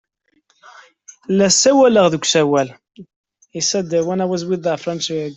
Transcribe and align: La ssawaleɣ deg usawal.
La 1.37 1.47
ssawaleɣ 1.51 2.05
deg 2.13 2.23
usawal. 2.25 2.69